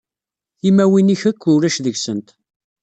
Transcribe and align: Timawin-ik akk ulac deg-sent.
Timawin-ik 0.59 1.21
akk 1.29 1.43
ulac 1.53 1.77
deg-sent. 1.85 2.27